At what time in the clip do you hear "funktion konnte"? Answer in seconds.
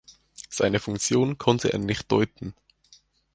0.79-1.73